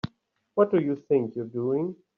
What 0.55 0.71
do 0.71 0.79
you 0.81 0.95
think 0.95 1.35
you're 1.35 1.45
doing? 1.45 1.95